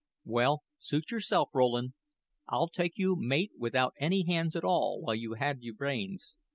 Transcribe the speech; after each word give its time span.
"Well, 0.25 0.63
suit 0.79 1.11
yourself, 1.11 1.49
Rowland; 1.53 1.93
I'll 2.47 2.69
take 2.69 2.97
you 2.97 3.15
mate 3.15 3.51
without 3.59 3.93
any 3.99 4.25
hands 4.25 4.55
at 4.55 4.63
all 4.63 4.99
while 4.99 5.13
you 5.13 5.33
had 5.35 5.61
your 5.61 5.75
brains. 5.75 6.33